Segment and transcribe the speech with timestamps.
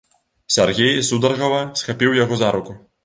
[0.55, 2.79] Сяргей сударгава схапіў яго за руку.